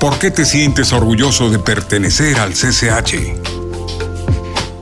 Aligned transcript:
¿Por 0.00 0.18
qué 0.18 0.30
te 0.30 0.46
sientes 0.46 0.94
orgulloso 0.94 1.50
de 1.50 1.58
pertenecer 1.58 2.40
al 2.40 2.54
CCH? 2.54 3.59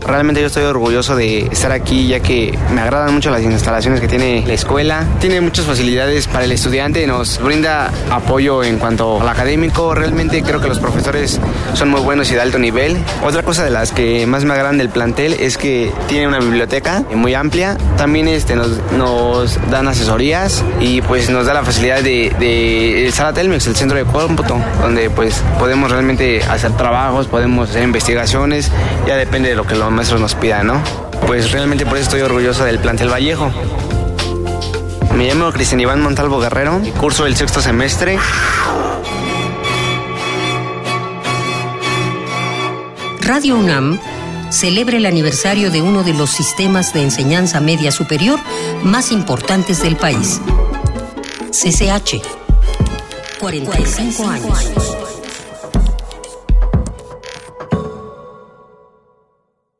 Realmente 0.08 0.40
yo 0.40 0.46
estoy 0.46 0.64
orgulloso 0.64 1.16
de 1.16 1.40
estar 1.50 1.70
aquí 1.70 2.08
ya 2.08 2.20
que 2.20 2.58
me 2.72 2.80
agradan 2.80 3.12
mucho 3.12 3.30
las 3.30 3.42
instalaciones 3.42 4.00
que 4.00 4.08
tiene 4.08 4.42
la 4.46 4.54
escuela. 4.54 5.06
Tiene 5.20 5.42
muchas 5.42 5.66
facilidades 5.66 6.26
para 6.26 6.44
el 6.44 6.52
estudiante, 6.52 7.06
nos 7.06 7.38
brinda 7.38 7.90
apoyo 8.10 8.64
en 8.64 8.78
cuanto 8.78 9.20
al 9.20 9.28
académico. 9.28 9.94
Realmente 9.94 10.42
creo 10.42 10.60
que 10.62 10.68
los 10.68 10.78
profesores 10.78 11.38
son 11.74 11.90
muy 11.90 12.00
buenos 12.00 12.30
y 12.30 12.34
de 12.34 12.40
alto 12.40 12.58
nivel. 12.58 12.96
Otra 13.22 13.42
cosa 13.42 13.64
de 13.64 13.70
las 13.70 13.92
que 13.92 14.26
más 14.26 14.44
me 14.44 14.54
agradan 14.54 14.78
del 14.78 14.88
plantel 14.88 15.34
es 15.34 15.58
que 15.58 15.92
tiene 16.08 16.26
una 16.26 16.38
biblioteca 16.38 17.04
muy 17.14 17.34
amplia. 17.34 17.76
También 17.98 18.28
este, 18.28 18.56
nos, 18.56 18.80
nos 18.96 19.58
dan 19.70 19.88
asesorías 19.88 20.64
y 20.80 21.02
pues 21.02 21.28
nos 21.28 21.44
da 21.44 21.52
la 21.52 21.64
facilidad 21.64 22.02
de, 22.02 23.06
el 23.06 23.12
Sala 23.12 23.34
Telmex, 23.34 23.66
el 23.66 23.76
centro 23.76 23.98
de 23.98 24.04
cómputo, 24.04 24.58
donde 24.80 25.10
pues 25.10 25.42
podemos 25.58 25.90
realmente 25.90 26.42
hacer 26.44 26.76
trabajos, 26.78 27.26
podemos 27.26 27.68
hacer 27.70 27.82
investigaciones, 27.82 28.70
ya 29.06 29.16
depende 29.16 29.50
de 29.50 29.54
lo 29.54 29.66
que 29.66 29.74
los 29.74 29.90
maestros 29.98 30.20
nos 30.20 30.36
pidan, 30.36 30.68
¿no? 30.68 30.80
Pues 31.26 31.50
realmente 31.50 31.84
por 31.84 31.96
eso 31.96 32.04
estoy 32.04 32.20
orgulloso 32.20 32.64
del 32.64 32.78
plantel 32.78 33.12
Vallejo. 33.12 33.50
Me 35.16 35.26
llamo 35.26 35.50
Cristian 35.50 35.80
Iván 35.80 36.00
Montalvo 36.00 36.38
Guerrero, 36.38 36.80
curso 37.00 37.26
el 37.26 37.34
sexto 37.34 37.60
semestre. 37.60 38.16
Radio 43.22 43.56
UNAM 43.56 43.98
celebra 44.50 44.98
el 44.98 45.06
aniversario 45.06 45.72
de 45.72 45.82
uno 45.82 46.04
de 46.04 46.14
los 46.14 46.30
sistemas 46.30 46.94
de 46.94 47.02
enseñanza 47.02 47.58
media 47.60 47.90
superior 47.90 48.38
más 48.84 49.10
importantes 49.10 49.82
del 49.82 49.96
país. 49.96 50.40
CCH. 51.50 52.22
45 53.40 54.28
años. 54.28 54.97